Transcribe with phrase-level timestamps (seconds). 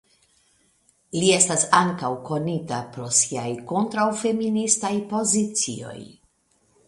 [1.15, 5.99] Li estas ankaŭ konita pro siaj kontraŭfeministaj pozicioj.